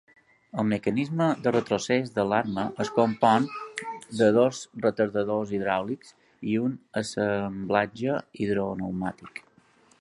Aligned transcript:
El 0.61 0.65
mecanisme 0.69 1.25
de 1.47 1.51
retrocés 1.55 2.13
de 2.15 2.23
l'arma 2.29 2.63
es 2.85 2.91
compon 2.95 3.45
de 4.21 4.31
dos 4.39 4.63
retardadors 4.87 5.53
hidràulics 5.59 6.17
i 6.55 6.59
un 6.65 6.75
assemblatge 7.03 8.17
hidropneumàtic. 8.43 9.43